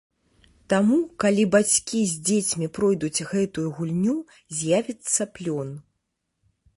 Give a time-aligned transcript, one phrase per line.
[0.73, 4.15] Таму, калі бацькі з дзецьмі пройдуць гэтую гульню,
[4.61, 5.69] з'явіцца плён.